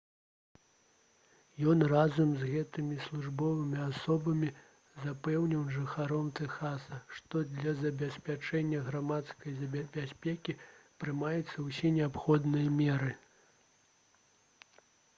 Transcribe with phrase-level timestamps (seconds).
[1.73, 4.49] ён разам з гэтымі службовымі асобамі
[5.03, 10.57] запэўніў жыхароў тэхаса што для забеспячэння грамадскай бяспекі
[11.03, 13.13] прымаюцца ўсе неабходныя меры